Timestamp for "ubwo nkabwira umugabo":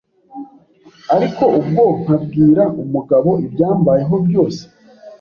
1.59-3.29